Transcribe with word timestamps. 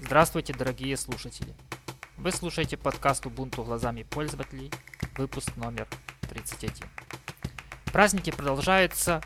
Здравствуйте, 0.00 0.54
дорогие 0.54 0.96
слушатели! 0.96 1.52
Вы 2.16 2.30
слушаете 2.30 2.76
подкаст 2.76 3.26
Ubuntu 3.26 3.64
глазами 3.64 4.04
пользователей, 4.04 4.70
выпуск 5.16 5.56
номер 5.56 5.88
31. 6.28 6.88
Праздники 7.86 8.30
продолжаются, 8.30 9.20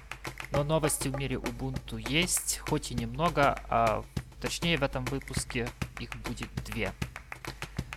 но 0.50 0.64
новости 0.64 1.08
в 1.08 1.16
мире 1.16 1.36
Ubuntu 1.36 2.00
есть, 2.00 2.60
хоть 2.66 2.90
и 2.90 2.94
немного, 2.94 3.60
а 3.68 4.02
точнее 4.40 4.78
в 4.78 4.82
этом 4.82 5.04
выпуске 5.04 5.68
их 6.00 6.10
будет 6.22 6.48
две. 6.64 6.92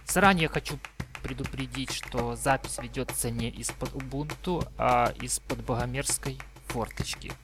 Заранее 0.05 0.49
хочу 0.49 0.77
предупредить, 1.23 1.93
что 1.93 2.35
запись 2.35 2.77
ведется 2.81 3.31
не 3.31 3.49
из-под 3.51 3.93
Ubuntu, 3.93 4.69
а 4.77 5.13
из-под 5.21 5.63
богомерзкой 5.63 6.39
форточки– 6.67 7.31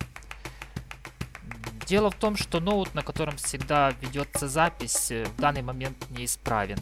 Дело 1.92 2.10
в 2.10 2.16
том, 2.16 2.38
что 2.38 2.62
ноут, 2.62 2.95
на 2.95 3.02
котором 3.02 3.36
всегда 3.36 3.91
ведется 4.00 4.48
запись, 4.48 5.12
э, 5.12 5.26
в 5.26 5.36
данный 5.36 5.62
момент 5.62 5.98
неисправен. 6.09 6.77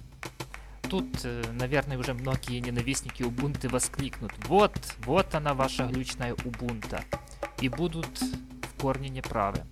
Тут, 0.87 1.07
э, 1.23 1.41
наверное, 1.51 1.97
уже 1.97 2.13
многие 2.13 2.59
ненавистники 2.59 3.23
Ubuntu 3.23 3.69
воскликнут. 3.69 4.31
Вот, 4.45 4.71
вот 4.99 5.33
она 5.33 5.55
ваша 5.55 5.87
глючная 5.87 6.35
Ubuntu. 6.35 7.01
И 7.59 7.69
будут 7.69 8.19
в 8.19 8.79
корне 8.79 9.09
неправы. 9.09 9.63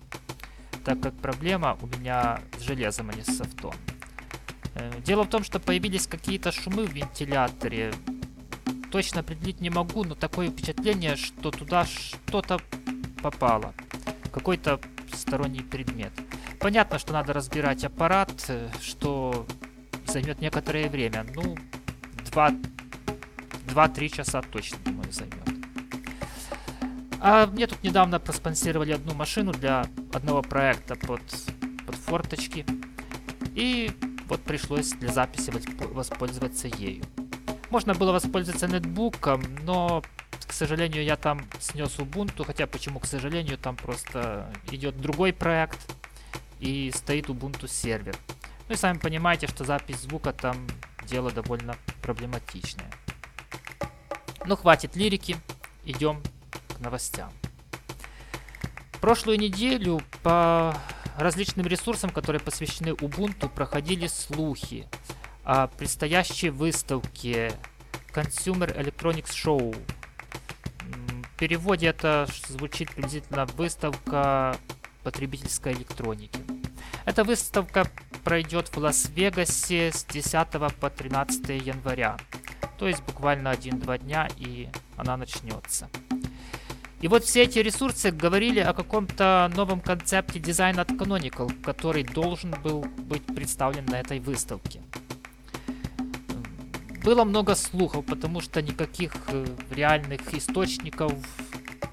Так 0.84 1.00
как 1.00 1.14
проблема 1.14 1.78
у 1.82 1.86
меня 1.86 2.40
с 2.58 2.62
железом, 2.62 3.10
а 3.10 3.14
не 3.14 3.22
с 3.22 3.36
софтом. 3.36 3.74
Э, 4.74 4.90
дело 5.04 5.22
в 5.22 5.28
том, 5.28 5.44
что 5.44 5.60
появились 5.60 6.08
какие-то 6.08 6.50
шумы 6.50 6.84
в 6.84 6.92
вентиляторе. 6.92 7.94
Точно 8.90 9.20
определить 9.20 9.60
не 9.60 9.70
могу, 9.70 10.02
но 10.02 10.16
такое 10.16 10.50
впечатление, 10.50 11.14
что 11.14 11.52
туда 11.52 11.86
что-то 11.86 12.58
попало. 13.22 13.72
Какой-то 14.32 14.80
сторонний 15.16 15.62
предмет. 15.62 16.12
Понятно, 16.60 16.98
что 16.98 17.12
надо 17.12 17.32
разбирать 17.32 17.84
аппарат, 17.84 18.30
э, 18.48 18.68
что 18.80 19.46
займет 20.06 20.40
некоторое 20.40 20.88
время. 20.88 21.26
Ну, 21.34 21.56
2-3 22.34 24.08
часа 24.08 24.42
точно, 24.42 24.78
думаю, 24.84 25.12
займет. 25.12 25.48
А 27.20 27.46
мне 27.46 27.66
тут 27.66 27.82
недавно 27.82 28.20
проспонсировали 28.20 28.92
одну 28.92 29.14
машину 29.14 29.52
для 29.52 29.86
одного 30.12 30.42
проекта 30.42 30.94
под, 30.94 31.20
под 31.86 31.96
форточки. 31.96 32.64
И 33.54 33.90
вот 34.28 34.40
пришлось 34.42 34.92
для 34.92 35.12
записи 35.12 35.52
воспользоваться 35.92 36.68
ею. 36.68 37.02
Можно 37.70 37.94
было 37.94 38.12
воспользоваться 38.12 38.68
нетбуком, 38.68 39.42
но 39.64 40.02
к 40.48 40.52
сожалению, 40.52 41.04
я 41.04 41.16
там 41.16 41.46
снес 41.60 41.98
Ubuntu, 41.98 42.44
хотя 42.44 42.66
почему, 42.66 42.98
к 43.00 43.06
сожалению, 43.06 43.58
там 43.58 43.76
просто 43.76 44.50
идет 44.70 44.98
другой 44.98 45.32
проект 45.34 45.78
и 46.58 46.90
стоит 46.94 47.28
Ubuntu 47.28 47.68
сервер. 47.68 48.16
Ну 48.66 48.74
и 48.74 48.78
сами 48.78 48.98
понимаете, 48.98 49.46
что 49.46 49.64
запись 49.64 50.00
звука 50.00 50.32
там 50.32 50.66
дело 51.06 51.30
довольно 51.30 51.76
проблематичное. 52.00 52.90
Ну 54.46 54.56
хватит 54.56 54.96
лирики, 54.96 55.36
идем 55.84 56.22
к 56.74 56.80
новостям. 56.80 57.30
Прошлую 59.00 59.38
неделю 59.38 60.00
по 60.22 60.76
различным 61.18 61.66
ресурсам, 61.66 62.08
которые 62.08 62.40
посвящены 62.40 62.88
Ubuntu, 62.88 63.50
проходили 63.50 64.06
слухи 64.06 64.88
о 65.44 65.66
предстоящей 65.66 66.48
выставке 66.48 67.52
Consumer 68.14 68.74
Electronics 68.74 69.30
Show 69.30 69.76
переводе 71.38 71.86
это 71.86 72.26
звучит 72.48 72.90
приблизительно 72.90 73.46
выставка 73.56 74.56
потребительской 75.04 75.72
электроники. 75.72 76.40
Эта 77.04 77.24
выставка 77.24 77.90
пройдет 78.24 78.68
в 78.68 78.76
Лас-Вегасе 78.76 79.92
с 79.92 80.04
10 80.04 80.48
по 80.78 80.90
13 80.90 81.48
января. 81.64 82.18
То 82.78 82.86
есть 82.86 83.02
буквально 83.02 83.48
1-2 83.48 83.98
дня 83.98 84.28
и 84.36 84.68
она 84.96 85.16
начнется. 85.16 85.88
И 87.00 87.06
вот 87.06 87.24
все 87.24 87.44
эти 87.44 87.60
ресурсы 87.60 88.10
говорили 88.10 88.58
о 88.58 88.74
каком-то 88.74 89.50
новом 89.54 89.80
концепте 89.80 90.40
дизайна 90.40 90.82
от 90.82 90.90
Canonical, 90.90 91.48
который 91.62 92.02
должен 92.02 92.50
был 92.62 92.80
быть 92.80 93.24
представлен 93.24 93.86
на 93.86 94.00
этой 94.00 94.18
выставке. 94.18 94.82
Было 97.02 97.24
много 97.24 97.54
слухов, 97.54 98.04
потому 98.04 98.40
что 98.40 98.60
никаких 98.60 99.12
э, 99.28 99.46
реальных 99.70 100.34
источников 100.34 101.12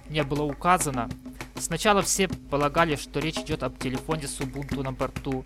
не 0.09 0.23
было 0.23 0.43
указано. 0.43 1.09
Сначала 1.57 2.01
все 2.01 2.27
полагали, 2.27 2.95
что 2.95 3.19
речь 3.19 3.37
идет 3.37 3.63
об 3.63 3.77
телефоне 3.77 4.27
с 4.27 4.39
Ubuntu 4.39 4.83
на 4.83 4.91
борту. 4.91 5.45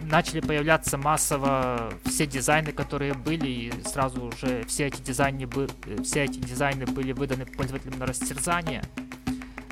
Начали 0.00 0.40
появляться 0.40 0.98
массово 0.98 1.92
все 2.04 2.26
дизайны, 2.26 2.72
которые 2.72 3.14
были, 3.14 3.48
и 3.48 3.72
сразу 3.84 4.26
уже 4.26 4.64
все 4.64 4.86
эти 4.86 5.00
дизайны, 5.00 5.48
э, 5.54 6.02
все 6.02 6.24
эти 6.24 6.38
дизайны 6.38 6.86
были 6.86 7.12
выданы 7.12 7.46
пользователям 7.46 7.98
на 7.98 8.06
растерзание 8.06 8.82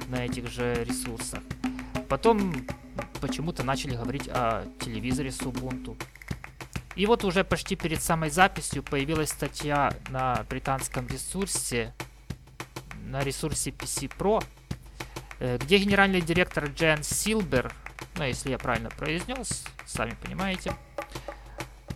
на 0.08 0.24
этих 0.24 0.48
же 0.50 0.84
ресурсах. 0.84 1.40
Потом 2.08 2.54
почему-то 3.20 3.62
начали 3.62 3.96
говорить 3.96 4.28
о 4.28 4.64
телевизоре 4.80 5.30
с 5.30 5.40
Ubuntu. 5.40 5.96
И 6.96 7.06
вот 7.06 7.24
уже 7.24 7.42
почти 7.42 7.76
перед 7.76 8.02
самой 8.02 8.30
записью 8.30 8.82
появилась 8.82 9.30
статья 9.30 9.92
на 10.10 10.44
британском 10.48 11.06
ресурсе, 11.08 11.92
на 13.06 13.20
ресурсе 13.22 13.70
PC 13.70 14.12
Pro, 14.16 14.44
э, 15.40 15.58
где 15.58 15.78
генеральный 15.78 16.20
директор 16.20 16.66
Джен 16.66 17.02
Силбер, 17.02 17.72
ну 18.16 18.24
если 18.24 18.50
я 18.50 18.58
правильно 18.58 18.90
произнес, 18.90 19.64
сами 19.86 20.16
понимаете, 20.22 20.76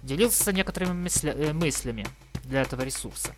делился 0.03 0.53
некоторыми 0.53 1.09
э, 1.23 1.53
мыслями 1.53 2.07
для 2.45 2.63
этого 2.63 2.83
ресурса. 2.83 3.35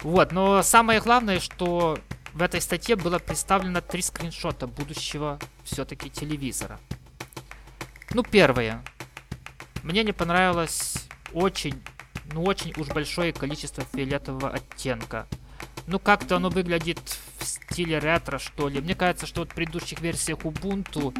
Вот, 0.00 0.32
но 0.32 0.62
самое 0.62 1.00
главное, 1.00 1.40
что 1.40 1.98
в 2.34 2.42
этой 2.42 2.60
статье 2.60 2.96
было 2.96 3.18
представлено 3.18 3.80
три 3.80 4.02
скриншота 4.02 4.66
будущего 4.66 5.38
все-таки 5.62 6.10
телевизора. 6.10 6.80
Ну, 8.12 8.22
первое. 8.22 8.82
Мне 9.84 10.02
не 10.02 10.12
понравилось 10.12 11.06
очень, 11.34 11.80
ну 12.32 12.42
очень 12.42 12.72
уж 12.78 12.88
большое 12.88 13.34
количество 13.34 13.84
фиолетового 13.84 14.48
оттенка. 14.48 15.28
Ну 15.86 15.98
как-то 15.98 16.36
оно 16.36 16.48
выглядит 16.48 16.98
в 17.38 17.44
стиле 17.44 17.98
ретро, 17.98 18.38
что 18.38 18.70
ли. 18.70 18.80
Мне 18.80 18.94
кажется, 18.94 19.26
что 19.26 19.42
вот 19.42 19.52
в 19.52 19.54
предыдущих 19.54 20.00
версиях 20.00 20.38
Ubuntu 20.38 21.14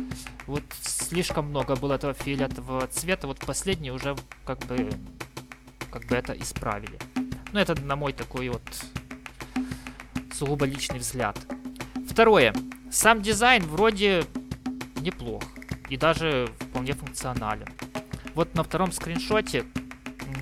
вот 0.46 0.62
слишком 0.80 1.50
много 1.50 1.76
было 1.76 1.94
этого 1.94 2.14
фиолетового 2.14 2.86
цвета. 2.86 3.26
Вот 3.26 3.38
последние 3.40 3.92
уже 3.92 4.16
как 4.46 4.60
бы, 4.60 4.90
как 5.90 6.06
бы 6.06 6.16
это 6.16 6.32
исправили. 6.32 6.98
Ну 7.52 7.60
это 7.60 7.78
на 7.82 7.96
мой 7.96 8.14
такой 8.14 8.48
вот 8.48 8.62
сугубо 10.32 10.64
личный 10.64 11.00
взгляд. 11.00 11.38
Второе. 12.08 12.54
Сам 12.90 13.20
дизайн 13.20 13.62
вроде 13.64 14.24
неплох. 14.96 15.42
И 15.90 15.98
даже 15.98 16.48
вполне 16.60 16.94
функционален. 16.94 17.68
Вот 18.34 18.54
на 18.54 18.64
втором 18.64 18.92
скриншоте 18.92 19.64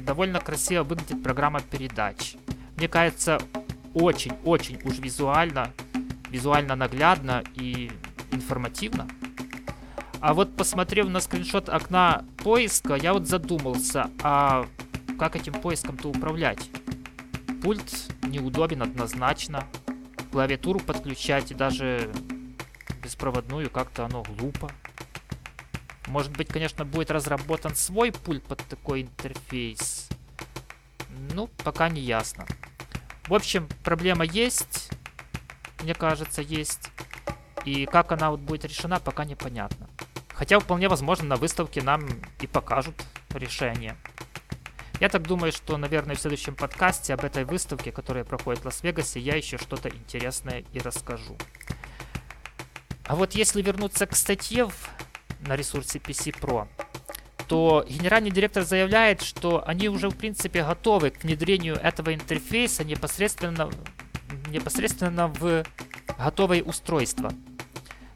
довольно 0.05 0.41
красиво 0.41 0.83
выглядит 0.83 1.23
программа 1.23 1.61
передач. 1.61 2.37
Мне 2.77 2.89
кажется, 2.89 3.41
очень-очень 3.95 4.81
уж 4.85 4.99
визуально, 4.99 5.71
визуально 6.31 6.75
наглядно 6.75 7.45
и 7.55 7.91
информативно. 8.31 9.09
А 10.21 10.35
вот 10.35 10.57
посмотрев 10.57 11.09
на 11.09 11.21
скриншот 11.21 11.69
окна 11.69 12.25
поиска, 12.39 12.95
я 12.95 13.13
вот 13.13 13.27
задумался, 13.27 14.11
а 14.23 14.67
как 15.19 15.37
этим 15.37 15.53
поиском-то 15.53 16.09
управлять? 16.09 16.71
Пульт 17.63 17.93
неудобен 18.23 18.83
однозначно. 18.83 19.67
Клавиатуру 20.31 20.81
подключать 20.81 21.51
и 21.51 21.55
даже 21.55 22.11
беспроводную 23.03 23.69
как-то 23.69 24.07
оно 24.07 24.23
глупо. 24.23 24.71
Может 26.13 26.33
быть, 26.33 26.49
конечно, 26.49 26.85
будет 26.85 27.11
разработан 27.11 27.75
свой 27.75 28.13
пульт 28.13 28.45
под 28.45 28.59
такой 28.67 29.01
интерфейс. 29.01 30.11
Ну, 31.33 31.47
пока 31.65 31.89
не 31.89 32.03
ясно. 32.03 32.45
В 33.29 33.33
общем, 33.33 33.67
проблема 33.83 34.23
есть. 34.27 34.91
Мне 35.81 35.95
кажется, 35.95 36.43
есть. 36.43 36.91
И 37.65 37.87
как 37.87 38.13
она 38.13 38.31
вот 38.31 38.41
будет 38.41 38.67
решена, 38.67 39.01
пока 39.01 39.25
непонятно. 39.25 39.89
Хотя 40.35 40.59
вполне 40.59 40.91
возможно 40.91 41.25
на 41.25 41.37
выставке 41.37 41.81
нам 41.81 42.07
и 42.43 42.47
покажут 42.47 43.03
решение. 43.31 43.97
Я 45.01 45.09
так 45.09 45.23
думаю, 45.23 45.51
что, 45.51 45.79
наверное, 45.79 46.15
в 46.15 46.21
следующем 46.21 46.55
подкасте 46.55 47.15
об 47.15 47.25
этой 47.25 47.47
выставке, 47.47 47.91
которая 47.91 48.25
проходит 48.25 48.61
в 48.61 48.67
Лас-Вегасе, 48.67 49.19
я 49.19 49.37
еще 49.37 49.57
что-то 49.57 49.89
интересное 49.89 50.63
и 50.75 50.79
расскажу. 50.79 51.39
А 53.07 53.17
вот 53.17 53.33
если 53.33 53.63
вернуться 53.63 54.07
к 54.07 54.15
статье 54.15 54.67
в 54.69 54.91
на 55.47 55.57
ресурсе 55.57 55.99
PC 55.99 56.39
Pro, 56.39 56.69
то 57.49 57.85
генеральный 57.89 58.31
директор 58.31 58.63
заявляет, 58.63 59.23
что 59.23 59.63
они 59.67 59.89
уже 59.89 60.09
в 60.09 60.17
принципе 60.17 60.65
готовы 60.65 61.11
к 61.11 61.23
внедрению 61.23 61.77
этого 61.77 62.15
интерфейса 62.15 62.85
непосредственно, 62.85 63.71
непосредственно 64.49 65.29
в 65.29 65.65
готовые 66.19 66.63
устройства. 66.63 67.33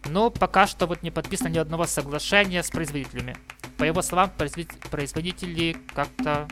Но 0.08 0.30
пока 0.30 0.66
что 0.66 0.86
вот 0.86 1.02
не 1.02 1.10
подписано 1.10 1.48
ни 1.48 1.58
одного 1.58 1.86
соглашения 1.86 2.62
с 2.62 2.70
производителями. 2.70 3.36
по 3.76 3.84
его 3.84 4.00
словам, 4.00 4.32
производители 4.90 5.76
как-то 5.94 6.48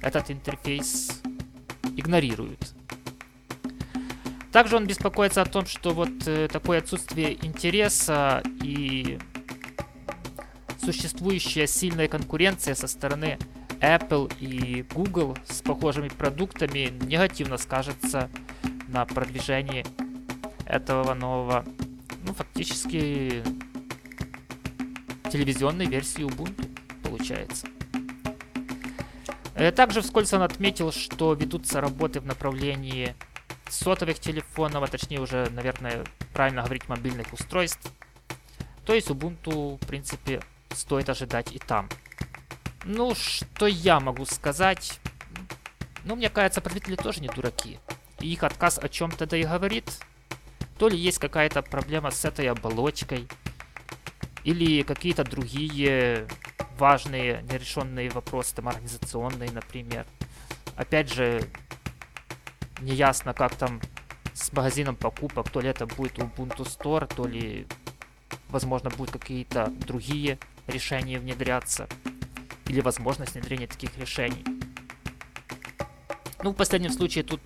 этот 0.00 0.30
интерфейс 0.30 1.22
игнорируют. 1.96 2.74
Также 4.50 4.76
он 4.76 4.86
беспокоится 4.86 5.42
о 5.42 5.46
том, 5.46 5.66
что 5.66 5.90
вот 5.90 6.10
э, 6.26 6.48
такое 6.48 6.78
отсутствие 6.78 7.34
интереса 7.46 8.42
и 8.62 9.18
существующая 10.84 11.66
сильная 11.66 12.08
конкуренция 12.08 12.74
со 12.74 12.86
стороны 12.86 13.38
Apple 13.80 14.32
и 14.40 14.82
Google 14.94 15.36
с 15.46 15.62
похожими 15.62 16.08
продуктами 16.08 16.92
негативно 17.04 17.56
скажется 17.56 18.30
на 18.88 19.04
продвижении 19.04 19.84
этого 20.66 21.14
нового, 21.14 21.64
ну, 22.24 22.34
фактически 22.34 23.42
телевизионной 25.30 25.86
версии 25.86 26.22
Ubuntu 26.22 26.68
получается. 27.02 27.66
Э, 29.54 29.70
также 29.72 30.02
вскользь 30.02 30.32
он 30.32 30.42
отметил, 30.42 30.92
что 30.92 31.34
ведутся 31.34 31.80
работы 31.80 32.20
в 32.20 32.26
направлении 32.26 33.14
сотовых 33.68 34.18
телефонов, 34.18 34.82
а 34.82 34.86
точнее 34.86 35.20
уже, 35.20 35.48
наверное, 35.50 36.04
правильно 36.32 36.62
говорить, 36.62 36.88
мобильных 36.88 37.32
устройств. 37.32 37.90
То 38.84 38.94
есть 38.94 39.08
Ubuntu, 39.08 39.76
в 39.82 39.86
принципе, 39.86 40.42
стоит 40.74 41.08
ожидать 41.08 41.52
и 41.52 41.58
там. 41.58 41.88
Ну, 42.84 43.14
что 43.14 43.66
я 43.66 44.00
могу 44.00 44.24
сказать? 44.24 45.00
Ну, 46.04 46.16
мне 46.16 46.30
кажется, 46.30 46.60
потребители 46.60 46.96
тоже 46.96 47.20
не 47.20 47.28
дураки. 47.28 47.78
И 48.20 48.32
их 48.32 48.42
отказ 48.42 48.78
о 48.78 48.88
чем-то 48.88 49.26
да 49.26 49.36
и 49.36 49.44
говорит. 49.44 49.90
То 50.78 50.88
ли 50.88 50.98
есть 50.98 51.18
какая-то 51.18 51.62
проблема 51.62 52.10
с 52.10 52.24
этой 52.24 52.48
оболочкой, 52.48 53.28
или 54.44 54.82
какие-то 54.82 55.24
другие 55.24 56.26
важные 56.78 57.42
нерешенные 57.42 58.10
вопросы, 58.10 58.54
там 58.56 58.68
организационные, 58.68 59.50
например. 59.50 60.06
Опять 60.76 61.12
же, 61.12 61.48
неясно, 62.80 63.34
как 63.34 63.54
там 63.54 63.80
с 64.34 64.52
магазином 64.52 64.96
покупок, 64.96 65.50
то 65.50 65.60
ли 65.60 65.68
это 65.68 65.86
будет 65.86 66.18
Ubuntu 66.18 66.64
Store, 66.64 67.06
то 67.14 67.26
ли, 67.26 67.66
возможно, 68.48 68.90
будут 68.90 69.12
какие-то 69.12 69.66
другие 69.66 70.38
решения 70.66 71.18
внедряться, 71.18 71.88
или 72.66 72.80
возможность 72.80 73.34
внедрения 73.34 73.66
таких 73.66 73.96
решений. 73.98 74.44
Ну, 76.42 76.50
в 76.50 76.54
последнем 76.54 76.90
случае 76.90 77.24
тут 77.24 77.40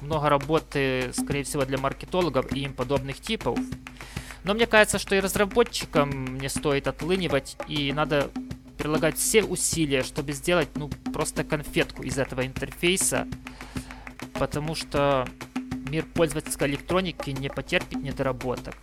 много 0.00 0.28
работы, 0.28 1.12
скорее 1.12 1.44
всего, 1.44 1.64
для 1.64 1.78
маркетологов 1.78 2.52
и 2.52 2.60
им 2.60 2.72
подобных 2.72 3.20
типов. 3.20 3.58
Но 4.44 4.54
мне 4.54 4.66
кажется, 4.66 4.98
что 4.98 5.14
и 5.14 5.20
разработчикам 5.20 6.38
не 6.38 6.48
стоит 6.48 6.88
отлынивать, 6.88 7.56
и 7.68 7.92
надо 7.92 8.30
прилагать 8.76 9.16
все 9.16 9.44
усилия, 9.44 10.02
чтобы 10.02 10.32
сделать, 10.32 10.68
ну, 10.74 10.88
просто 11.12 11.44
конфетку 11.44 12.02
из 12.02 12.18
этого 12.18 12.44
интерфейса, 12.44 13.28
потому 14.34 14.74
что 14.74 15.28
мир 15.88 16.04
пользовательской 16.04 16.68
электроники 16.68 17.30
не 17.30 17.48
потерпит 17.48 18.02
недоработок. 18.02 18.74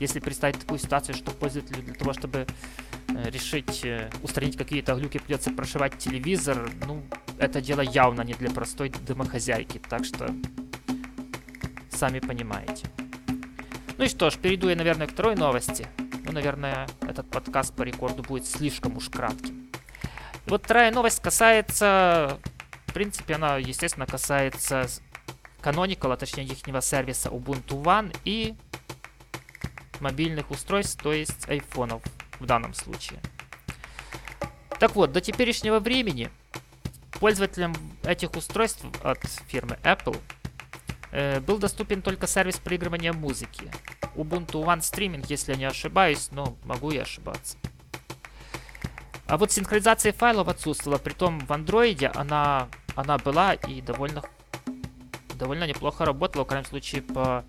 Если 0.00 0.20
представить 0.20 0.58
такую 0.58 0.78
ситуацию, 0.78 1.14
что 1.14 1.30
пользователю 1.30 1.82
для 1.82 1.94
того, 1.94 2.12
чтобы 2.12 2.46
э, 3.08 3.30
решить 3.30 3.84
э, 3.84 4.10
устранить 4.22 4.56
какие-то 4.56 4.94
глюки, 4.94 5.18
придется 5.18 5.50
прошивать 5.50 5.98
телевизор, 5.98 6.70
ну, 6.86 7.02
это 7.38 7.60
дело 7.60 7.80
явно 7.80 8.22
не 8.22 8.34
для 8.34 8.50
простой 8.50 8.88
домохозяйки, 8.88 9.80
так 9.88 10.04
что 10.04 10.28
сами 11.90 12.18
понимаете. 12.18 12.88
Ну 13.96 14.04
и 14.04 14.08
что 14.08 14.30
ж, 14.30 14.36
перейду 14.36 14.68
я, 14.68 14.76
наверное, 14.76 15.06
к 15.06 15.12
второй 15.12 15.36
новости. 15.36 15.86
Ну, 16.24 16.32
наверное, 16.32 16.88
этот 17.02 17.30
подкаст 17.30 17.74
по 17.74 17.82
рекорду 17.82 18.22
будет 18.22 18.46
слишком 18.46 18.96
уж 18.96 19.08
кратким. 19.08 19.70
Вот 20.46 20.64
вторая 20.64 20.90
новость 20.90 21.22
касается... 21.22 22.38
В 22.86 22.92
принципе, 22.94 23.34
она, 23.34 23.56
естественно, 23.56 24.06
касается 24.06 24.86
Canonical, 25.62 26.12
а 26.12 26.16
точнее 26.16 26.44
их 26.44 26.58
сервиса 26.84 27.28
Ubuntu 27.28 27.82
One 27.82 28.16
и 28.24 28.54
мобильных 30.04 30.50
устройств, 30.50 31.02
то 31.02 31.12
есть 31.12 31.48
айфонов 31.48 32.02
в 32.38 32.46
данном 32.46 32.74
случае. 32.74 33.20
Так 34.78 34.94
вот, 34.94 35.12
до 35.12 35.20
теперешнего 35.20 35.80
времени 35.80 36.30
пользователям 37.18 37.74
этих 38.04 38.34
устройств 38.36 38.84
от 39.02 39.18
фирмы 39.48 39.78
Apple 39.82 40.20
э, 41.10 41.40
был 41.40 41.58
доступен 41.58 42.02
только 42.02 42.26
сервис 42.26 42.58
проигрывания 42.58 43.12
музыки. 43.12 43.70
Ubuntu 44.14 44.62
One 44.64 44.80
Streaming, 44.80 45.24
если 45.28 45.52
я 45.52 45.58
не 45.58 45.64
ошибаюсь, 45.64 46.28
но 46.32 46.56
могу 46.64 46.90
и 46.90 46.98
ошибаться. 46.98 47.56
А 49.26 49.38
вот 49.38 49.52
синхронизация 49.52 50.12
файлов 50.12 50.48
отсутствовала, 50.48 50.98
притом 50.98 51.38
в 51.40 51.50
андроиде 51.50 52.08
она, 52.08 52.68
она 52.94 53.16
была 53.16 53.54
и 53.54 53.80
довольно, 53.80 54.22
довольно 55.38 55.66
неплохо 55.66 56.04
работала, 56.04 56.44
в 56.44 56.48
крайнем 56.48 56.68
случае 56.68 57.00
по 57.00 57.42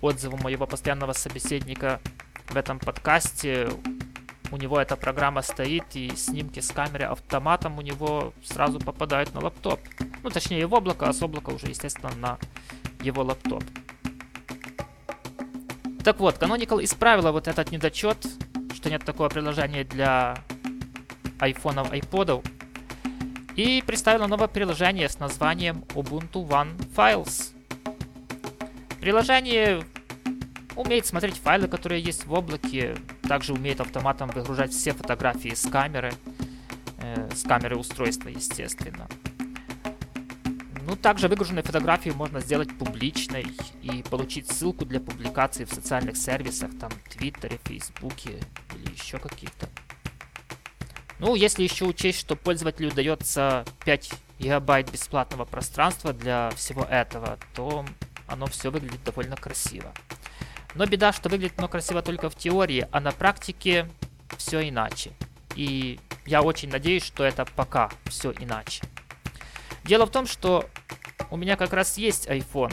отзыву 0.00 0.36
моего 0.36 0.66
постоянного 0.66 1.12
собеседника 1.12 2.00
в 2.48 2.56
этом 2.56 2.78
подкасте. 2.78 3.68
У 4.50 4.56
него 4.56 4.80
эта 4.80 4.96
программа 4.96 5.42
стоит, 5.42 5.84
и 5.94 6.14
снимки 6.16 6.60
с 6.60 6.70
камеры 6.70 7.04
автоматом 7.04 7.78
у 7.78 7.82
него 7.82 8.32
сразу 8.42 8.80
попадают 8.80 9.32
на 9.34 9.40
лаптоп. 9.40 9.80
Ну, 10.22 10.30
точнее, 10.30 10.66
в 10.66 10.74
облако, 10.74 11.08
а 11.08 11.12
с 11.12 11.22
облака 11.22 11.50
уже, 11.50 11.68
естественно, 11.68 12.12
на 12.16 12.38
его 13.02 13.22
лаптоп. 13.22 13.62
Так 16.02 16.18
вот, 16.18 16.38
Canonical 16.38 16.82
исправила 16.82 17.30
вот 17.30 17.46
этот 17.46 17.70
недочет, 17.70 18.26
что 18.74 18.90
нет 18.90 19.04
такого 19.04 19.28
приложения 19.28 19.84
для 19.84 20.38
айфонов, 21.38 21.92
айподов, 21.92 22.42
и 23.54 23.82
представила 23.86 24.26
новое 24.26 24.48
приложение 24.48 25.08
с 25.08 25.18
названием 25.18 25.84
Ubuntu 25.94 26.48
One 26.48 26.76
Files. 26.96 27.52
Приложение 29.00 29.82
умеет 30.76 31.06
смотреть 31.06 31.36
файлы, 31.36 31.68
которые 31.68 32.02
есть 32.02 32.26
в 32.26 32.32
облаке, 32.32 32.96
также 33.22 33.54
умеет 33.54 33.80
автоматом 33.80 34.28
выгружать 34.30 34.72
все 34.72 34.92
фотографии 34.92 35.54
с 35.54 35.66
камеры, 35.66 36.12
э, 36.98 37.30
с 37.34 37.42
камеры 37.42 37.76
устройства, 37.76 38.28
естественно. 38.28 39.08
Ну, 40.86 40.96
также 40.96 41.28
выгруженную 41.28 41.64
фотографию 41.64 42.14
можно 42.14 42.40
сделать 42.40 42.76
публичной 42.76 43.46
и 43.80 44.02
получить 44.02 44.50
ссылку 44.50 44.84
для 44.84 45.00
публикации 45.00 45.64
в 45.64 45.72
социальных 45.72 46.16
сервисах, 46.16 46.70
там, 46.78 46.90
Твиттере, 47.08 47.58
Фейсбуке 47.64 48.40
или 48.74 48.92
еще 48.92 49.18
каких-то. 49.18 49.68
Ну, 51.20 51.34
если 51.34 51.62
еще 51.62 51.84
учесть, 51.84 52.18
что 52.18 52.34
пользователю 52.34 52.90
дается 52.90 53.64
5 53.84 54.12
гигабайт 54.38 54.90
бесплатного 54.90 55.44
пространства 55.44 56.12
для 56.12 56.50
всего 56.56 56.82
этого, 56.82 57.38
то 57.54 57.84
оно 58.30 58.46
все 58.46 58.70
выглядит 58.70 59.02
довольно 59.04 59.36
красиво. 59.36 59.92
Но 60.74 60.86
беда, 60.86 61.12
что 61.12 61.28
выглядит 61.28 61.58
оно 61.58 61.68
красиво 61.68 62.00
только 62.02 62.30
в 62.30 62.36
теории, 62.36 62.86
а 62.92 63.00
на 63.00 63.12
практике 63.12 63.90
все 64.36 64.68
иначе. 64.68 65.12
И 65.56 65.98
я 66.26 66.42
очень 66.42 66.70
надеюсь, 66.70 67.04
что 67.04 67.24
это 67.24 67.44
пока 67.44 67.90
все 68.06 68.32
иначе. 68.32 68.82
Дело 69.84 70.06
в 70.06 70.10
том, 70.10 70.26
что 70.26 70.68
у 71.30 71.36
меня 71.36 71.56
как 71.56 71.72
раз 71.72 71.98
есть 71.98 72.28
iPhone. 72.28 72.72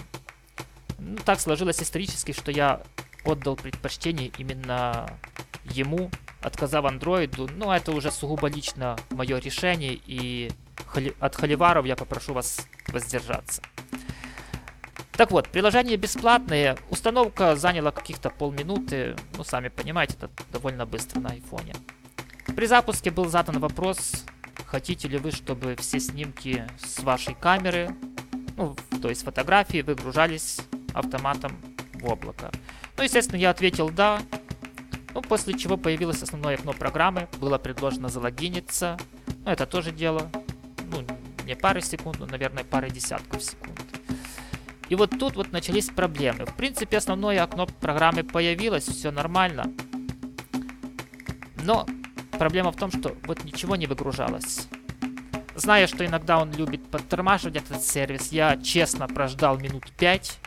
Ну, 1.00 1.18
так 1.18 1.40
сложилось 1.40 1.82
исторически, 1.82 2.32
что 2.32 2.52
я 2.52 2.82
отдал 3.24 3.56
предпочтение 3.56 4.32
именно 4.38 5.10
ему, 5.64 6.12
отказав 6.42 6.86
андроиду. 6.86 7.50
Но 7.56 7.76
это 7.76 7.92
уже 7.92 8.12
сугубо 8.12 8.48
лично 8.48 8.98
мое 9.10 9.40
решение, 9.40 10.00
и 10.06 10.52
от 11.20 11.36
холиваров 11.36 11.86
я 11.86 11.96
попрошу 11.96 12.34
вас 12.34 12.68
воздержаться. 12.88 13.62
Так 15.18 15.32
вот, 15.32 15.50
приложение 15.50 15.98
бесплатное, 15.98 16.78
установка 16.90 17.56
заняла 17.56 17.92
каких-то 17.92 18.30
полминуты, 18.30 19.16
ну, 19.36 19.44
сами 19.44 19.70
понимаете, 19.70 20.16
это 20.16 20.30
довольно 20.52 20.86
быстро 20.86 21.20
на 21.20 21.32
айфоне. 21.32 21.76
При 22.56 22.68
запуске 22.68 23.12
был 23.12 23.26
задан 23.26 23.60
вопрос, 23.60 24.26
хотите 24.66 25.08
ли 25.08 25.18
вы, 25.18 25.32
чтобы 25.32 25.76
все 25.76 26.00
снимки 26.00 26.68
с 26.78 27.00
вашей 27.00 27.34
камеры 27.34 27.96
ну, 28.58 28.76
то 29.02 29.10
есть 29.10 29.24
фотографии 29.24 29.82
выгружались 29.82 30.60
автоматом 30.94 31.56
в 31.94 32.06
облако. 32.12 32.52
Ну, 32.98 33.04
естественно, 33.04 33.40
я 33.40 33.52
ответил 33.52 33.90
«да», 33.90 34.20
ну, 35.14 35.22
после 35.22 35.58
чего 35.58 35.78
появилось 35.78 36.22
основное 36.22 36.56
окно 36.56 36.74
программы, 36.74 37.30
было 37.40 37.58
предложено 37.60 38.10
залогиниться, 38.10 38.98
ну, 39.46 39.52
это 39.52 39.66
тоже 39.66 39.92
дело, 39.92 40.30
ну, 40.92 41.06
не 41.46 41.56
пары 41.56 41.82
секунд, 41.82 42.20
но, 42.20 42.26
наверное, 42.26 42.64
пары 42.64 42.90
десятков 42.90 43.44
секунд. 43.44 43.77
И 44.90 44.96
вот 44.96 45.12
тут 45.20 45.36
вот 45.36 45.52
начались 45.52 45.90
проблемы. 45.90 46.46
В 46.46 46.54
принципе, 46.56 46.98
основное 46.98 47.44
окно 47.44 47.68
программы 47.68 48.24
появилось, 48.24 48.88
все 48.88 49.12
нормально. 49.12 49.74
Но 51.64 51.86
проблема 52.38 52.72
в 52.72 52.78
том, 52.78 52.92
что 52.92 53.16
вот 53.24 53.44
ничего 53.44 53.76
не 53.76 53.88
выгружалось. 53.88 54.68
Зная, 55.56 55.88
что 55.88 56.06
иногда 56.06 56.40
он 56.40 56.52
любит 56.54 56.88
подтормаживать 56.90 57.58
этот 57.58 57.82
сервис, 57.82 58.32
я 58.32 58.58
честно 58.58 59.08
прождал 59.08 59.58
минут 59.58 59.92
5. 59.98 60.40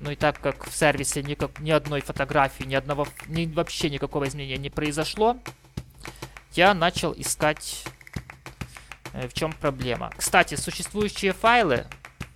Ну 0.00 0.10
и 0.10 0.16
так 0.16 0.38
как 0.38 0.68
в 0.68 0.76
сервисе 0.76 1.22
никак, 1.22 1.58
ни 1.60 1.70
одной 1.70 2.02
фотографии, 2.02 2.64
ни 2.64 2.74
одного, 2.74 3.08
ни, 3.26 3.46
вообще 3.46 3.88
никакого 3.88 4.28
изменения 4.28 4.58
не 4.58 4.68
произошло, 4.68 5.38
я 6.52 6.74
начал 6.74 7.14
искать, 7.16 7.84
э, 9.14 9.26
в 9.28 9.32
чем 9.32 9.52
проблема. 9.52 10.12
Кстати, 10.16 10.56
существующие 10.56 11.32
файлы 11.32 11.86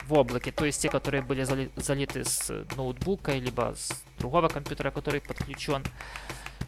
в 0.08 0.14
облаке, 0.14 0.50
то 0.52 0.64
есть 0.64 0.80
те, 0.80 0.88
которые 0.88 1.22
были 1.22 1.44
зали 1.44 1.70
залиты 1.76 2.24
с 2.24 2.50
ноутбука, 2.76 3.32
либо 3.32 3.74
с 3.76 4.02
другого 4.18 4.48
компьютера, 4.48 4.90
который 4.90 5.20
подключен, 5.20 5.84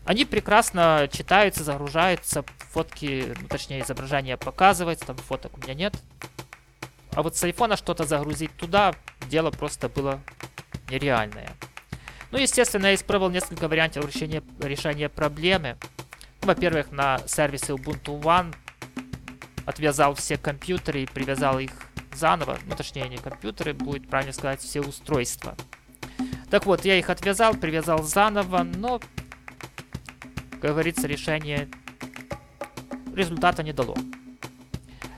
они 0.04 0.24
прекрасно 0.24 1.08
читаются, 1.10 1.64
загружаются, 1.64 2.44
фотки, 2.58 3.34
ну, 3.40 3.48
точнее 3.48 3.80
изображение 3.82 4.36
показывается, 4.36 5.06
там 5.06 5.16
фоток 5.16 5.56
у 5.56 5.60
меня 5.60 5.74
нет. 5.74 5.94
А 7.14 7.22
вот 7.22 7.36
с 7.36 7.42
айфона 7.42 7.76
что-то 7.76 8.04
загрузить 8.04 8.54
туда, 8.56 8.94
дело 9.28 9.50
просто 9.50 9.88
было 9.88 10.20
нереальное. 10.90 11.50
Ну, 12.30 12.38
естественно, 12.38 12.86
я 12.86 12.94
испробовал 12.94 13.30
несколько 13.30 13.68
вариантов 13.68 14.06
решения, 14.06 14.42
решения 14.60 15.08
проблемы. 15.08 15.76
Ну, 16.42 16.48
во-первых, 16.48 16.92
на 16.92 17.18
сервисе 17.26 17.72
Ubuntu 17.72 18.20
One 18.20 18.54
отвязал 19.66 20.14
все 20.14 20.36
компьютеры 20.36 21.02
и 21.02 21.06
привязал 21.06 21.58
их 21.58 21.72
заново. 22.20 22.58
Ну, 22.66 22.76
точнее, 22.76 23.08
не 23.08 23.16
компьютеры, 23.16 23.72
будет 23.72 24.08
правильно 24.08 24.32
сказать, 24.32 24.60
все 24.60 24.80
устройства. 24.80 25.56
Так 26.50 26.66
вот, 26.66 26.84
я 26.84 26.98
их 26.98 27.10
отвязал, 27.10 27.54
привязал 27.54 28.02
заново, 28.02 28.62
но, 28.62 29.00
как 30.60 30.72
говорится, 30.72 31.06
решение 31.06 31.68
результата 33.14 33.62
не 33.62 33.72
дало. 33.72 33.96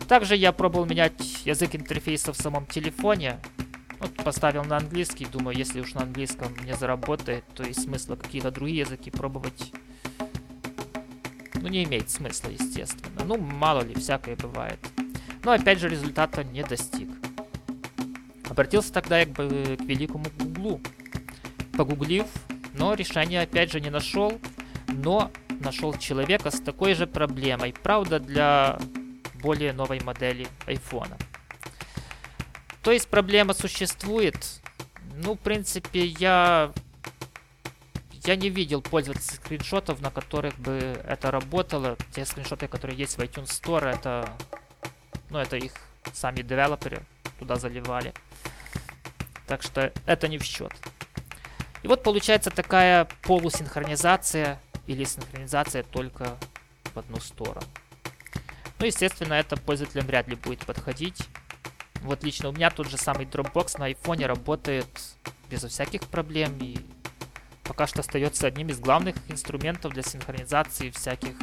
Также 0.09 0.37
я 0.37 0.53
пробовал 0.53 0.87
менять 0.87 1.45
язык 1.45 1.75
интерфейса 1.75 2.33
в 2.33 2.37
самом 2.37 2.67
телефоне. 2.67 3.39
Вот 3.99 4.15
поставил 4.17 4.65
на 4.65 4.77
английский, 4.77 5.27
думаю, 5.27 5.57
если 5.57 5.81
уж 5.81 5.95
на 5.95 6.03
английском 6.03 6.55
не 6.65 6.75
заработает, 6.75 7.45
то 7.55 7.63
есть 7.63 7.83
смысла 7.83 8.17
какие-то 8.17 8.51
другие 8.51 8.81
языки 8.81 9.11
пробовать 9.11 9.73
ну, 11.63 11.69
не 11.69 11.85
имеет 11.85 12.11
смысла, 12.11 12.51
естественно. 12.51 13.25
Ну, 13.25 13.39
мало 13.39 13.83
ли, 13.83 13.95
всякое 13.95 14.35
бывает. 14.35 14.81
Но, 15.45 15.53
опять 15.53 15.79
же, 15.79 15.89
результата 15.89 16.45
не 16.45 16.63
достиг. 16.63 17.09
Обратился 18.49 18.93
тогда 18.93 19.21
я 19.21 19.27
к, 19.27 19.35
к 19.35 19.39
великому 19.39 20.25
Гуглу. 20.39 20.81
Погуглив, 21.77 22.27
но 22.75 22.95
решения 22.95 23.41
опять 23.41 23.73
же 23.73 23.81
не 23.81 23.91
нашел, 23.91 24.39
но 24.89 25.31
нашел 25.61 25.95
человека 25.95 26.51
с 26.51 26.61
такой 26.61 26.95
же 26.95 27.07
проблемой. 27.07 27.75
Правда, 27.83 28.21
для 28.21 28.79
более 29.43 29.73
новой 29.73 30.01
модели 30.01 30.47
айфона. 30.67 31.17
То 32.83 32.91
есть 32.93 33.09
проблема 33.09 33.55
существует. 33.55 34.37
Ну, 35.15 35.35
в 35.35 35.39
принципе, 35.39 36.05
я 36.05 36.73
я 38.25 38.37
не 38.37 38.51
видел 38.51 38.83
пользователей 38.83 39.35
скриншотов, 39.35 40.01
на 40.01 40.11
которых 40.11 40.57
бы 40.59 40.97
это 41.07 41.31
работало. 41.31 41.97
Те 42.15 42.25
скриншоты, 42.25 42.69
которые 42.69 42.97
есть 42.97 43.19
в 43.19 43.21
iTunes 43.21 43.47
Store, 43.47 43.85
это, 43.85 44.29
ну, 45.33 45.39
это 45.39 45.57
их 45.57 45.73
сами 46.13 46.43
девелоперы 46.43 47.03
туда 47.39 47.57
заливали. 47.57 48.13
Так 49.47 49.63
что 49.63 49.93
это 50.07 50.29
не 50.29 50.39
в 50.39 50.45
счет. 50.45 50.73
И 51.83 51.89
вот 51.89 52.03
получается 52.03 52.51
такая 52.51 53.09
полусинхронизация 53.23 54.61
или 54.87 55.05
синхронизация 55.05 55.83
только 55.83 56.37
в 56.95 56.99
одну 56.99 57.19
сторону. 57.19 57.67
Ну, 58.79 58.87
естественно, 58.87 59.35
это 59.35 59.57
пользователям 59.57 60.07
вряд 60.07 60.29
ли 60.29 60.37
будет 60.37 60.65
подходить. 60.67 61.27
Вот 62.03 62.25
лично 62.25 62.49
у 62.49 62.53
меня 62.53 62.71
тот 62.71 62.89
же 62.89 62.97
самый 62.97 63.27
Dropbox 63.27 63.79
на 63.79 63.87
айфоне 63.87 64.27
работает 64.27 64.87
безо 65.49 65.69
всяких 65.69 66.03
проблем 66.03 66.59
и 66.61 66.79
пока 67.63 67.87
что 67.87 68.01
остается 68.01 68.47
одним 68.47 68.69
из 68.69 68.81
главных 68.81 69.17
инструментов 69.29 69.93
для 69.93 70.03
синхронизации 70.03 70.91
всяких 70.91 71.35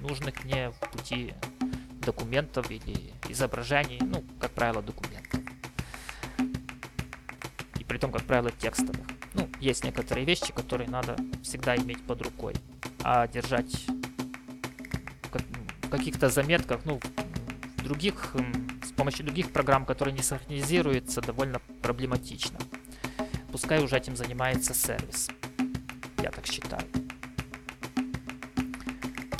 нужных 0.00 0.44
мне 0.44 0.70
в 0.70 0.90
пути 0.90 1.34
документов 2.10 2.70
или 2.70 3.12
изображений, 3.28 3.98
ну, 4.00 4.24
как 4.40 4.50
правило, 4.50 4.82
документов. 4.82 5.40
И 7.78 7.84
при 7.84 7.98
том, 7.98 8.10
как 8.10 8.22
правило, 8.22 8.50
текстовых. 8.50 9.06
Ну, 9.34 9.48
есть 9.60 9.84
некоторые 9.84 10.26
вещи, 10.26 10.52
которые 10.52 10.90
надо 10.90 11.16
всегда 11.42 11.76
иметь 11.76 12.02
под 12.04 12.22
рукой. 12.22 12.54
А 13.04 13.28
держать 13.28 13.86
в 15.82 15.88
каких-то 15.88 16.28
заметках, 16.28 16.80
ну, 16.84 17.00
в 17.76 17.82
других, 17.84 18.34
с 18.82 18.92
помощью 18.92 19.24
других 19.24 19.52
программ, 19.52 19.84
которые 19.84 20.14
не 20.14 20.22
синхронизируются, 20.22 21.20
довольно 21.20 21.60
проблематично. 21.82 22.58
Пускай 23.52 23.82
уже 23.82 23.96
этим 23.96 24.16
занимается 24.16 24.74
сервис. 24.74 25.28
Я 26.22 26.30
так 26.30 26.46
считаю. 26.46 26.99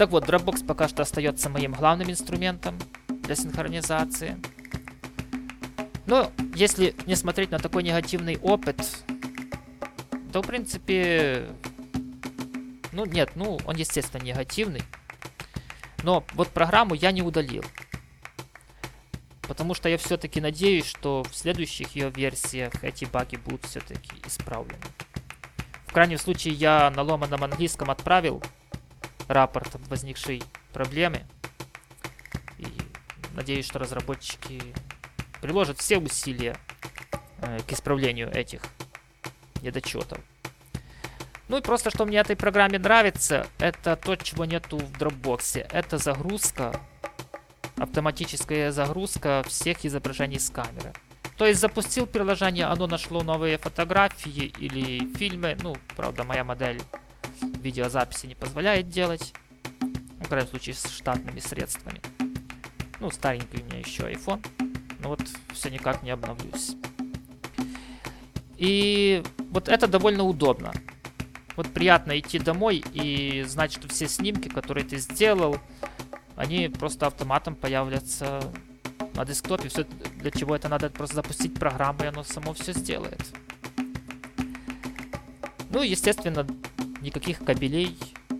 Так 0.01 0.13
вот, 0.13 0.25
Dropbox 0.25 0.65
пока 0.65 0.89
что 0.89 1.03
остается 1.03 1.51
моим 1.51 1.73
главным 1.73 2.11
инструментом 2.11 2.79
для 3.07 3.37
синхронизации. 3.37 4.41
Но 6.07 6.33
если 6.55 6.95
не 7.05 7.15
смотреть 7.17 7.51
на 7.51 7.59
такой 7.59 7.83
негативный 7.83 8.39
опыт, 8.39 8.81
то 10.33 10.41
в 10.41 10.47
принципе... 10.47 11.51
Ну 12.93 13.05
нет, 13.05 13.33
ну 13.35 13.59
он 13.67 13.77
естественно 13.77 14.23
негативный. 14.23 14.81
Но 16.03 16.25
вот 16.33 16.49
программу 16.49 16.95
я 16.95 17.13
не 17.13 17.21
удалил. 17.21 17.67
Потому 19.43 19.75
что 19.75 19.91
я 19.91 19.99
все-таки 19.99 20.41
надеюсь, 20.41 20.87
что 20.87 21.25
в 21.25 21.37
следующих 21.37 21.95
ее 21.95 22.09
версиях 22.09 22.83
эти 22.83 23.05
баги 23.05 23.37
будут 23.37 23.67
все-таки 23.67 24.13
исправлены. 24.27 24.81
В 25.85 25.93
крайнем 25.93 26.17
случае 26.17 26.55
я 26.55 26.91
на 26.91 27.03
ломаном 27.03 27.45
английском 27.45 27.91
отправил 27.91 28.43
рапорт 29.31 29.75
об 29.75 29.83
возникшей 29.89 30.43
проблеме. 30.73 31.27
И 32.59 32.67
надеюсь, 33.35 33.67
что 33.67 33.79
разработчики 33.79 34.61
приложат 35.41 35.79
все 35.79 35.99
усилия 35.99 36.57
э, 37.39 37.61
к 37.67 37.73
исправлению 37.73 38.31
этих 38.31 38.63
недочетов. 39.63 40.19
Ну 41.49 41.59
и 41.59 41.63
просто, 41.63 41.91
что 41.91 42.05
мне 42.05 42.19
этой 42.19 42.37
программе 42.37 42.79
нравится, 42.79 43.47
это 43.59 43.97
то, 43.97 44.15
чего 44.17 44.45
нету 44.45 44.79
в 44.79 44.93
Dropbox. 44.93 45.67
Это 45.73 45.99
загрузка 45.99 46.79
автоматическая 47.77 48.71
загрузка 48.71 49.43
всех 49.47 49.85
изображений 49.85 50.39
с 50.39 50.51
камеры. 50.51 50.93
То 51.37 51.47
есть 51.47 51.61
запустил 51.61 52.07
приложение, 52.07 52.67
оно 52.67 52.87
нашло 52.87 53.23
новые 53.23 53.57
фотографии 53.57 54.53
или 54.59 55.13
фильмы. 55.15 55.57
Ну, 55.63 55.75
правда, 55.97 56.23
моя 56.23 56.45
модель 56.45 56.83
видеозаписи 57.61 58.27
не 58.27 58.35
позволяет 58.35 58.89
делать. 58.89 59.33
В 60.21 60.29
крайнем 60.29 60.49
случае 60.49 60.75
с 60.75 60.89
штатными 60.89 61.41
средствами. 61.41 62.01
Ну, 63.01 63.11
старенький 63.11 63.63
у 63.63 63.65
меня 63.65 63.79
еще 63.79 64.03
iPhone. 64.11 64.45
Но 65.01 65.11
вот 65.11 65.23
все 65.53 65.71
никак 65.71 66.03
не 66.03 66.11
обновлюсь. 66.11 66.77
И 68.57 69.23
вот 69.51 69.69
это 69.69 69.87
довольно 69.87 70.25
удобно. 70.25 70.73
Вот 71.57 71.69
приятно 71.73 72.19
идти 72.19 72.39
домой 72.39 72.85
и 72.93 73.45
знать, 73.49 73.73
что 73.73 73.89
все 73.89 74.09
снимки, 74.09 74.49
которые 74.49 74.85
ты 74.85 74.99
сделал, 74.99 75.59
они 76.37 76.69
просто 76.69 77.07
автоматом 77.07 77.55
появятся 77.55 78.41
на 79.15 79.25
десктопе. 79.25 79.69
Все, 79.69 79.85
для 80.17 80.31
чего 80.31 80.57
это 80.57 80.69
надо 80.69 80.91
просто 80.91 81.17
запустить 81.17 81.55
программу, 81.55 82.05
и 82.05 82.07
оно 82.07 82.23
само 82.23 82.53
все 82.55 82.73
сделает. 82.73 83.23
Ну, 85.71 85.83
естественно, 85.83 86.47
никаких 87.01 87.45
кабелей 87.45 87.97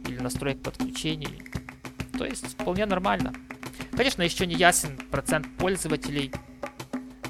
или 0.07 0.19
настроек 0.19 0.63
подключений. 0.63 1.43
То 2.17 2.25
есть 2.25 2.47
вполне 2.55 2.87
нормально. 2.87 3.33
Конечно, 3.97 4.23
еще 4.23 4.47
не 4.47 4.55
ясен 4.55 4.97
процент 5.11 5.47
пользователей, 5.59 6.33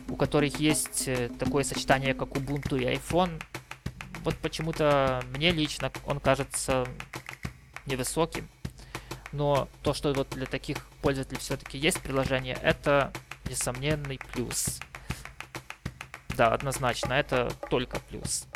у 0.09 0.17
которых 0.17 0.59
есть 0.61 1.09
э, 1.09 1.29
такое 1.39 1.65
сочетание, 1.65 2.15
как 2.15 2.31
Ubuntu 2.31 2.81
и 2.81 2.85
iPhone. 2.85 3.43
Вот 4.25 4.37
почему-то 4.37 5.23
мне 5.35 5.51
лично 5.51 5.91
он 6.07 6.21
кажется 6.21 6.87
невысоким. 7.87 8.49
Но 9.33 9.69
то, 9.83 9.95
что 9.95 10.13
вот 10.13 10.31
для 10.31 10.47
таких 10.47 10.79
пользователей 11.03 11.39
все-таки 11.39 11.79
есть 11.79 12.01
приложение, 12.01 12.59
это 12.63 13.13
несомненный 13.49 14.19
плюс. 14.33 14.81
Да, 16.37 16.49
однозначно, 16.53 17.13
это 17.13 17.53
только 17.69 18.01
плюс. 18.01 18.47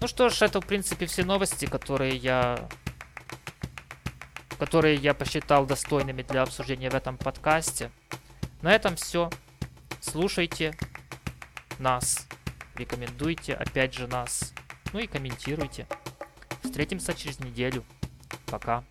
Ну 0.00 0.08
что 0.08 0.28
ж, 0.28 0.42
это 0.42 0.60
в 0.60 0.66
принципе 0.66 1.06
все 1.06 1.24
новости, 1.24 1.66
которые 1.66 2.16
я 2.16 2.68
которые 4.58 4.94
я 4.94 5.14
посчитал 5.14 5.66
достойными 5.66 6.22
для 6.22 6.42
обсуждения 6.42 6.88
в 6.88 6.94
этом 6.94 7.18
подкасте. 7.18 7.90
На 8.62 8.74
этом 8.74 8.96
все. 8.96 9.30
Слушайте 10.00 10.76
нас, 11.78 12.26
рекомендуйте 12.74 13.54
опять 13.54 13.94
же 13.94 14.06
нас, 14.06 14.54
ну 14.92 14.98
и 14.98 15.06
комментируйте. 15.06 15.86
Встретимся 16.62 17.14
через 17.14 17.38
неделю. 17.40 17.84
Пока. 18.46 18.84